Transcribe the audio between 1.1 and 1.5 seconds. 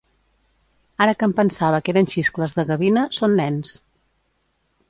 que em